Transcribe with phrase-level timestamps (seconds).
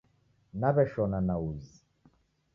[0.59, 1.77] Naw'eshona na uzi